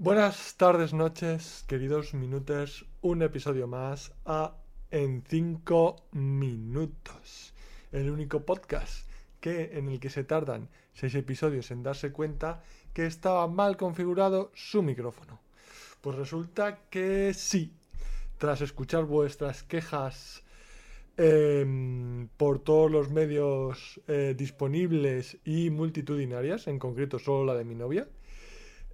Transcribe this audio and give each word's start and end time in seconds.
Buenas 0.00 0.54
tardes, 0.54 0.94
noches, 0.94 1.64
queridos 1.66 2.14
minutos. 2.14 2.86
Un 3.00 3.20
episodio 3.20 3.66
más 3.66 4.12
a 4.24 4.54
En 4.92 5.24
5 5.26 5.96
minutos. 6.12 7.52
El 7.90 8.08
único 8.08 8.44
podcast 8.44 9.08
que 9.40 9.76
en 9.76 9.88
el 9.88 9.98
que 9.98 10.08
se 10.08 10.22
tardan 10.22 10.68
6 10.92 11.16
episodios 11.16 11.72
en 11.72 11.82
darse 11.82 12.12
cuenta 12.12 12.62
que 12.94 13.06
estaba 13.06 13.48
mal 13.48 13.76
configurado 13.76 14.52
su 14.54 14.84
micrófono. 14.84 15.40
Pues 16.00 16.14
resulta 16.14 16.78
que 16.90 17.34
sí. 17.34 17.72
Tras 18.38 18.60
escuchar 18.60 19.02
vuestras 19.02 19.64
quejas 19.64 20.44
em, 21.16 22.28
por 22.36 22.60
todos 22.60 22.88
los 22.88 23.10
medios 23.10 24.00
eh, 24.06 24.36
disponibles 24.38 25.38
y 25.44 25.70
multitudinarias, 25.70 26.68
en 26.68 26.78
concreto 26.78 27.18
solo 27.18 27.44
la 27.44 27.58
de 27.58 27.64
mi 27.64 27.74
novia, 27.74 28.06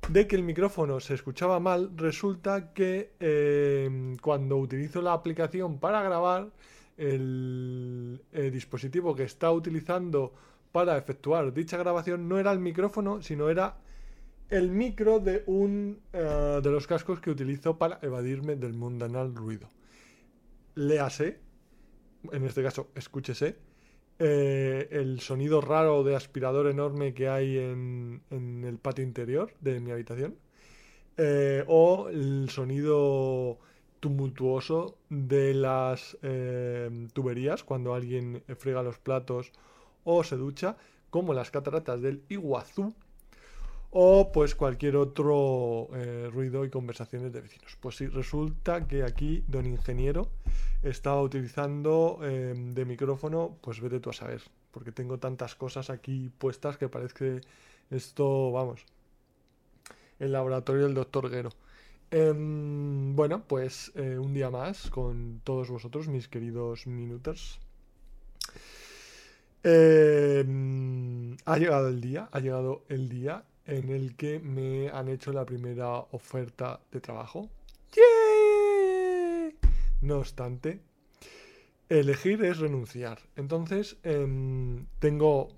de 0.09 0.27
que 0.27 0.37
el 0.37 0.43
micrófono 0.43 1.01
se 1.01 1.15
escuchaba 1.15 1.61
mal, 1.61 1.91
resulta 1.97 2.73
que 2.73 3.15
eh, 3.21 4.17
cuando 4.21 4.57
utilizo 4.59 5.01
la 5.03 5.13
aplicación 5.13 5.79
para 5.79 6.03
grabar, 6.03 6.51
el, 6.97 8.21
dispositivo 8.53 9.15
que 9.15 9.25
está 9.25 9.51
utilizando 9.51 10.33
para 10.71 10.97
efectuar 10.97 11.53
dicha 11.53 11.77
grabación 11.77 12.29
no 12.29 12.39
era 12.39 12.53
el 12.53 12.61
micrófono, 12.61 13.23
sino 13.23 13.49
era 13.49 13.77
el 14.51 14.71
micro 14.71 15.19
de 15.19 15.43
un 15.47 16.01
eh, 16.13 16.61
de 16.63 16.71
los 16.71 16.87
cascos 16.87 17.21
que 17.21 17.31
utilizo 17.31 17.79
para 17.79 17.99
evadirme 18.03 18.57
del 18.57 18.75
mundanal 18.75 19.35
ruido. 19.35 19.69
Léase, 20.75 21.41
en 22.31 22.45
este 22.45 22.63
caso 22.63 22.91
escúchese, 22.95 23.57
eh, 24.19 24.89
el 24.91 25.21
sonido 25.21 25.61
raro 25.61 26.05
de 26.05 26.15
aspirador 26.15 26.69
enorme 26.69 27.15
que 27.15 27.29
hay 27.29 27.59
en, 27.59 28.23
el 28.31 28.79
patio 28.79 29.05
interior 29.05 29.53
de 29.61 29.81
mi 29.81 29.91
habitación. 29.91 30.37
Eh, 31.17 31.65
o 31.69 32.09
el 32.09 32.49
sonido 32.51 33.59
tumultuoso 34.01 34.99
de 35.09 35.55
las 35.55 36.19
eh, 36.23 37.09
tuberías 37.13 37.63
cuando 37.65 37.95
alguien 37.95 38.43
frega 38.59 38.83
los 38.83 38.99
platos 38.99 39.53
o 40.05 40.25
se 40.25 40.37
ducha, 40.37 40.77
como 41.11 41.33
las 41.35 41.51
cataratas 41.51 42.03
del 42.03 42.23
Iguazú 42.29 42.95
o 43.97 44.33
pues 44.33 44.57
cualquier 44.57 44.97
otro 44.97 45.89
eh, 45.95 46.29
ruido 46.33 46.65
y 46.65 46.71
conversaciones 46.71 47.33
de 47.33 47.41
vecinos. 47.41 47.79
Pues 47.81 47.95
sí, 47.95 48.09
resulta 48.09 48.89
que 48.89 49.05
aquí 49.05 49.45
don 49.47 49.67
ingeniero 49.67 50.29
estaba 50.83 51.23
utilizando 51.23 52.19
em, 52.23 52.73
de 52.75 52.85
micrófono, 52.87 53.57
pues 53.61 53.81
vete 53.81 54.01
tú 54.01 54.11
a 54.11 54.13
saber, 54.13 54.43
porque 54.73 54.91
tengo 54.91 55.19
tantas 55.19 55.55
cosas 55.55 55.91
aquí 55.91 56.29
puestas 56.39 56.77
que 56.77 56.89
parece 56.89 57.15
que 57.15 57.41
esto, 57.95 58.51
vamos, 58.51 58.85
el 60.19 60.33
laboratorio 60.33 60.87
del 60.87 60.95
doctor 60.95 61.31
Guero. 61.31 61.51
Em, 62.11 63.15
bueno, 63.15 63.45
pues 63.47 63.93
eh, 63.95 64.19
un 64.19 64.35
día 64.35 64.51
más 64.51 64.91
con 64.91 65.41
todos 65.45 65.71
vosotros, 65.71 66.09
mis 66.09 66.27
queridos 66.27 66.89
minuters. 66.89 67.61
Em, 69.63 71.37
ha 71.45 71.59
llegado 71.59 71.87
el 71.87 72.01
día, 72.01 72.29
ha 72.33 72.41
llegado 72.41 72.83
el 72.89 73.09
día 73.09 73.45
en 73.67 73.89
el 73.91 74.17
que 74.17 74.39
me 74.41 74.89
han 74.91 75.09
hecho 75.09 75.33
la 75.33 75.45
primera 75.47 75.99
oferta 76.13 76.81
de 76.91 77.01
trabajo. 77.01 77.49
No 80.01 80.19
obstante, 80.19 80.81
elegir 81.89 82.45
es 82.45 82.59
renunciar. 82.59 83.21
Entonces, 83.37 83.97
em, 84.03 84.87
tengo 84.99 85.49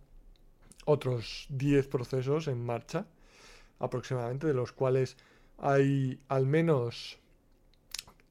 otros 0.85 1.47
10 1.51 1.89
procesos 1.89 2.47
en 2.49 2.65
marcha, 2.65 3.07
aproximadamente, 3.79 4.47
de 4.47 4.55
los 4.55 4.73
cuales 4.73 5.17
hay 5.59 6.21
al 6.29 6.47
menos 6.47 7.19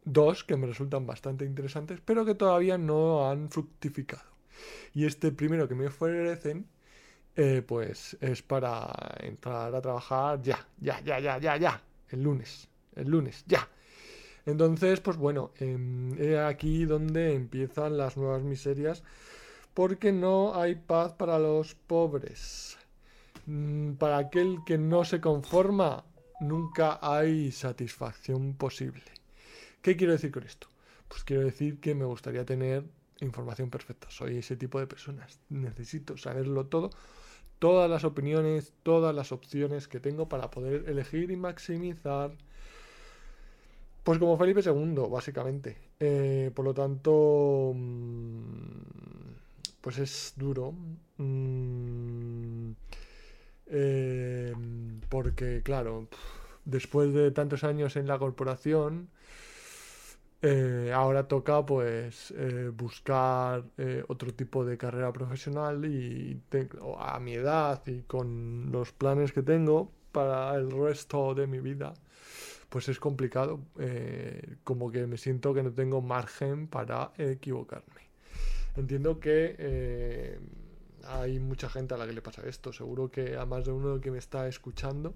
dos 0.05 0.43
que 0.43 0.55
me 0.55 0.67
resultan 0.67 1.05
bastante 1.05 1.45
interesantes, 1.45 1.99
pero 2.05 2.25
que 2.25 2.35
todavía 2.35 2.77
no 2.77 3.29
han 3.29 3.49
fructificado. 3.49 4.23
Y 4.93 5.05
este 5.05 5.31
primero 5.31 5.67
que 5.67 5.75
me 5.75 5.87
ofrecen 5.87 6.67
eh, 7.35 7.61
pues 7.65 8.15
es 8.21 8.41
para 8.41 8.89
entrar 9.19 9.75
a 9.75 9.81
trabajar 9.81 10.41
ya, 10.41 10.65
ya, 10.79 11.01
ya, 11.01 11.19
ya, 11.19 11.37
ya, 11.37 11.57
ya, 11.57 11.81
el 12.09 12.23
lunes, 12.23 12.67
el 12.95 13.09
lunes, 13.09 13.43
ya. 13.45 13.67
Entonces, 14.45 15.01
pues 15.01 15.17
bueno, 15.17 15.51
eh, 15.59 16.39
aquí 16.47 16.85
donde 16.85 17.33
empiezan 17.33 17.97
las 17.97 18.15
nuevas 18.15 18.43
miserias, 18.43 19.03
porque 19.73 20.11
no 20.11 20.55
hay 20.55 20.75
paz 20.75 21.13
para 21.13 21.39
los 21.39 21.75
pobres. 21.75 22.77
Mm, 23.47 23.93
para 23.93 24.17
aquel 24.17 24.59
que 24.65 24.77
no 24.77 25.03
se 25.03 25.19
conforma, 25.19 26.05
nunca 26.39 26.99
hay 27.01 27.51
satisfacción 27.51 28.53
posible. 28.55 29.03
¿Qué 29.81 29.97
quiero 29.97 30.13
decir 30.13 30.31
con 30.31 30.43
esto? 30.43 30.67
Pues 31.07 31.23
quiero 31.23 31.43
decir 31.43 31.79
que 31.79 31.95
me 31.95 32.05
gustaría 32.05 32.45
tener 32.45 32.85
información 33.19 33.69
perfecta. 33.69 34.09
Soy 34.09 34.37
ese 34.37 34.55
tipo 34.55 34.79
de 34.79 34.87
personas. 34.87 35.39
Necesito 35.49 36.17
saberlo 36.17 36.65
todo 36.67 36.91
todas 37.59 37.89
las 37.89 38.03
opiniones, 38.03 38.73
todas 38.83 39.13
las 39.15 39.31
opciones 39.31 39.87
que 39.87 39.99
tengo 39.99 40.27
para 40.29 40.51
poder 40.51 40.87
elegir 40.87 41.31
y 41.31 41.35
maximizar. 41.37 42.31
Pues 44.03 44.19
como 44.19 44.37
Felipe 44.37 44.61
II, 44.63 45.07
básicamente. 45.09 45.77
Eh, 45.99 46.51
por 46.53 46.65
lo 46.65 46.73
tanto, 46.73 47.71
mm, 47.73 49.35
pues 49.81 49.97
es 49.97 50.33
duro. 50.35 50.73
Mm, 51.17 52.71
eh, 53.67 54.53
porque, 55.09 55.61
claro, 55.63 56.07
después 56.65 57.13
de 57.13 57.31
tantos 57.31 57.63
años 57.63 57.95
en 57.95 58.07
la 58.07 58.19
corporación, 58.19 59.09
eh, 60.41 60.91
ahora 60.93 61.27
toca 61.27 61.65
pues 61.65 62.31
eh, 62.37 62.69
buscar 62.73 63.63
eh, 63.77 64.03
otro 64.07 64.33
tipo 64.33 64.65
de 64.65 64.77
carrera 64.77 65.11
profesional 65.11 65.85
y 65.85 66.39
a 66.99 67.19
mi 67.19 67.33
edad 67.33 67.81
y 67.87 68.01
con 68.01 68.71
los 68.71 68.91
planes 68.91 69.31
que 69.31 69.41
tengo 69.41 69.91
para 70.11 70.55
el 70.55 70.69
resto 70.71 71.33
de 71.33 71.47
mi 71.47 71.59
vida 71.59 71.93
pues 72.69 72.89
es 72.89 72.99
complicado 72.99 73.61
como 74.63 74.91
que 74.91 75.07
me 75.07 75.17
siento 75.17 75.53
que 75.53 75.63
no 75.63 75.71
tengo 75.71 76.01
margen 76.01 76.67
para 76.67 77.11
equivocarme. 77.17 78.09
Entiendo 78.75 79.19
que 79.19 80.37
hay 81.07 81.39
mucha 81.39 81.69
gente 81.69 81.93
a 81.93 81.97
la 81.97 82.05
que 82.05 82.11
le 82.11 82.21
pasa 82.21 82.41
esto 82.45 82.73
seguro 82.73 83.09
que 83.09 83.37
a 83.37 83.45
más 83.45 83.65
de 83.65 83.71
uno 83.71 84.01
que 84.01 84.11
me 84.11 84.17
está 84.17 84.47
escuchando 84.49 85.15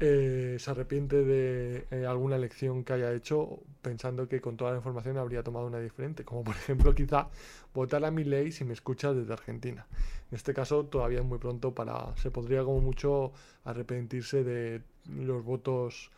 eh, 0.00 0.56
se 0.60 0.70
arrepiente 0.70 1.24
de 1.24 1.86
eh, 1.90 2.06
alguna 2.06 2.36
elección 2.36 2.84
que 2.84 2.92
haya 2.92 3.12
hecho 3.12 3.60
pensando 3.82 4.28
que 4.28 4.40
con 4.40 4.56
toda 4.56 4.70
la 4.70 4.76
información 4.76 5.18
habría 5.18 5.42
tomado 5.42 5.66
una 5.66 5.80
diferente, 5.80 6.24
como 6.24 6.44
por 6.44 6.54
ejemplo 6.56 6.94
quizá 6.94 7.28
votar 7.74 8.04
a 8.04 8.10
mi 8.10 8.24
ley 8.24 8.52
si 8.52 8.64
me 8.64 8.74
escuchas 8.74 9.16
desde 9.16 9.32
Argentina. 9.32 9.86
En 10.30 10.36
este 10.36 10.54
caso 10.54 10.84
todavía 10.84 11.18
es 11.18 11.24
muy 11.24 11.38
pronto 11.38 11.74
para, 11.74 12.16
se 12.16 12.30
podría 12.30 12.62
como 12.62 12.80
mucho 12.80 13.32
arrepentirse 13.64 14.44
de 14.44 14.82
los 15.08 15.44
votos 15.44 16.10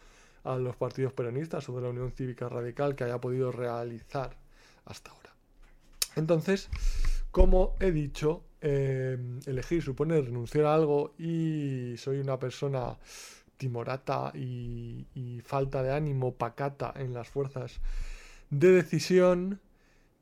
a 0.45 0.57
los 0.57 0.77
partidos 0.77 1.13
peronistas 1.13 1.69
o 1.69 1.77
de 1.77 1.83
la 1.83 1.89
Unión 1.89 2.13
Cívica 2.13 2.49
Radical 2.49 2.95
que 2.95 3.05
haya 3.05 3.21
podido 3.21 3.51
realizar 3.53 4.37
hasta 4.85 5.11
ahora. 5.11 5.31
Entonces, 6.17 6.69
como 7.31 7.77
he 7.81 7.93
dicho, 7.93 8.43
eh, 8.61 9.17
elegir 9.47 9.83
supone 9.83 10.21
renunciar 10.21 10.67
a 10.67 10.75
algo 10.75 11.15
y 11.19 11.95
soy 11.97 12.19
una 12.19 12.39
persona 12.39 12.99
timorata 13.61 14.33
y, 14.35 15.43
falta 15.45 15.83
de 15.83 15.93
ánimo, 15.93 16.35
pacata 16.35 16.95
en 16.97 17.13
las 17.13 17.29
fuerzas 17.29 17.81
de 18.49 18.73
decisión, 18.73 19.61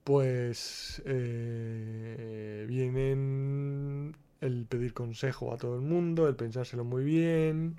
pues 0.03 1.01
eh, 1.07 2.65
vienen 2.69 4.17
el 4.41 4.67
pedir 4.67 4.93
consejo 4.93 5.55
a 5.55 5.57
todo 5.57 5.77
el 5.77 5.83
mundo, 5.83 6.27
el 6.27 6.35
pensárselo 6.35 6.85
muy 6.85 7.05
bien, 7.05 7.77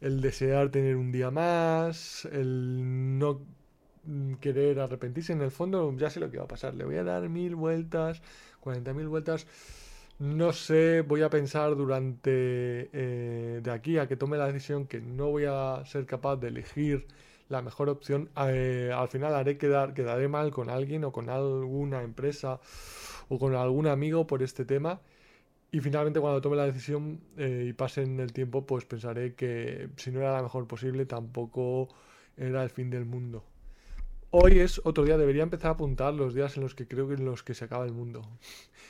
el 0.00 0.22
desear 0.22 0.70
tener 0.70 0.96
un 0.96 1.12
día 1.12 1.30
más, 1.30 2.24
el 2.32 3.18
no 3.18 3.42
querer 4.40 4.80
arrepentirse. 4.80 5.34
En 5.34 5.42
el 5.42 5.50
fondo 5.50 5.94
ya 5.98 6.08
sé 6.08 6.18
lo 6.18 6.30
que 6.30 6.38
va 6.38 6.44
a 6.44 6.48
pasar. 6.48 6.74
Le 6.74 6.84
voy 6.86 6.96
a 6.96 7.04
dar 7.04 7.28
mil 7.28 7.54
vueltas, 7.56 8.22
cuarenta 8.60 8.94
mil 8.94 9.08
vueltas 9.08 9.46
no 10.18 10.52
sé, 10.52 11.02
voy 11.02 11.22
a 11.22 11.30
pensar 11.30 11.76
durante 11.76 12.90
eh, 12.92 13.60
de 13.62 13.70
aquí 13.70 13.98
a 13.98 14.08
que 14.08 14.16
tome 14.16 14.36
la 14.36 14.46
decisión 14.46 14.86
que 14.86 15.00
no 15.00 15.28
voy 15.30 15.44
a 15.46 15.84
ser 15.86 16.06
capaz 16.06 16.36
de 16.36 16.48
elegir 16.48 17.06
la 17.48 17.62
mejor 17.62 17.88
opción. 17.88 18.30
Eh, 18.36 18.90
al 18.94 19.08
final 19.08 19.34
haré 19.34 19.58
quedar, 19.58 19.94
quedaré 19.94 20.28
mal 20.28 20.50
con 20.50 20.70
alguien 20.70 21.04
o 21.04 21.12
con 21.12 21.30
alguna 21.30 22.02
empresa 22.02 22.60
o 23.28 23.38
con 23.38 23.54
algún 23.54 23.86
amigo 23.86 24.26
por 24.26 24.42
este 24.42 24.64
tema. 24.64 25.00
Y 25.70 25.80
finalmente 25.80 26.20
cuando 26.20 26.40
tome 26.40 26.56
la 26.56 26.66
decisión 26.66 27.20
eh, 27.36 27.66
y 27.68 27.72
pase 27.74 28.02
en 28.02 28.20
el 28.20 28.32
tiempo, 28.32 28.66
pues 28.66 28.84
pensaré 28.86 29.34
que 29.34 29.90
si 29.96 30.10
no 30.10 30.20
era 30.20 30.32
la 30.32 30.42
mejor 30.42 30.66
posible, 30.66 31.06
tampoco 31.06 31.88
era 32.36 32.62
el 32.64 32.70
fin 32.70 32.90
del 32.90 33.04
mundo. 33.04 33.44
Hoy 34.30 34.58
es 34.58 34.78
otro 34.84 35.04
día, 35.04 35.16
debería 35.16 35.42
empezar 35.42 35.68
a 35.70 35.74
apuntar 35.74 36.12
los 36.12 36.34
días 36.34 36.54
en 36.58 36.62
los 36.62 36.74
que 36.74 36.86
creo 36.86 37.08
que 37.08 37.14
en 37.14 37.24
los 37.24 37.42
que 37.42 37.54
se 37.54 37.64
acaba 37.64 37.86
el 37.86 37.92
mundo. 37.92 38.28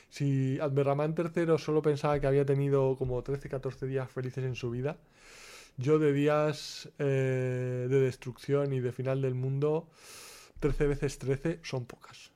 Si 0.08 0.58
Abderramán 0.58 1.14
III 1.17 1.58
solo 1.58 1.81
pensaba 1.81 2.19
que 2.19 2.26
había 2.26 2.44
tenido 2.44 2.96
como 2.96 3.23
13-14 3.23 3.87
días 3.87 4.11
felices 4.11 4.44
en 4.44 4.56
su 4.56 4.70
vida, 4.70 4.96
Yo 5.76 6.00
de 6.00 6.12
días 6.12 6.88
eh, 6.99 7.87
de 7.88 8.00
destrucción 8.00 8.73
y 8.73 8.81
de 8.81 8.90
final 8.90 9.23
del 9.23 9.35
mundo, 9.37 9.88
13 10.61 10.88
veces 10.88 11.19
13 11.19 11.61
son 11.62 11.87
pocas. 11.87 12.32